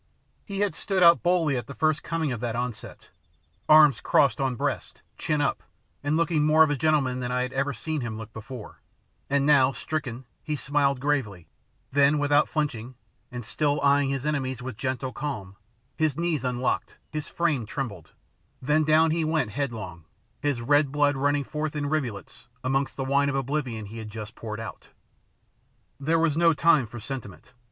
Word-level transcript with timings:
He 0.43 0.61
had 0.61 0.73
stood 0.73 1.03
out 1.03 1.21
boldly 1.21 1.55
at 1.57 1.67
the 1.67 1.75
first 1.75 2.01
coming 2.01 2.31
of 2.31 2.39
that 2.39 2.55
onset, 2.55 3.11
arms 3.69 4.01
crossed 4.01 4.41
on 4.41 4.55
breast, 4.55 5.03
chin 5.15 5.41
up, 5.41 5.61
and 6.03 6.17
looking 6.17 6.43
more 6.43 6.63
of 6.63 6.71
a 6.71 6.75
gentleman 6.75 7.19
than 7.19 7.31
I 7.31 7.43
had 7.43 7.53
ever 7.53 7.71
seen 7.71 8.01
him 8.01 8.17
look 8.17 8.33
before; 8.33 8.81
and 9.29 9.45
now, 9.45 9.71
stricken, 9.71 10.25
he 10.41 10.55
smiled 10.55 10.99
gravely, 10.99 11.49
then 11.91 12.17
without 12.17 12.49
flinching, 12.49 12.95
and 13.31 13.45
still 13.45 13.79
eyeing 13.81 14.09
his 14.09 14.25
enemies 14.25 14.59
with 14.59 14.75
gentle 14.75 15.13
calm, 15.13 15.55
his 15.95 16.17
knees 16.17 16.43
unlocked, 16.43 16.97
his 17.11 17.27
frame 17.27 17.67
trembled, 17.67 18.09
then 18.59 18.83
down 18.83 19.11
he 19.11 19.23
went 19.23 19.51
headlong, 19.51 20.05
his 20.39 20.61
red 20.61 20.91
blood 20.91 21.15
running 21.15 21.43
forth 21.43 21.75
in 21.75 21.87
rivulets 21.87 22.47
amongst 22.63 22.97
the 22.97 23.05
wine 23.05 23.29
of 23.29 23.35
oblivion 23.35 23.85
he 23.85 23.99
had 23.99 24.09
just 24.09 24.33
poured 24.33 24.59
out. 24.59 24.87
There 25.99 26.17
was 26.17 26.35
no 26.35 26.53
time 26.55 26.87
for 26.87 26.99
sentiment. 26.99 27.53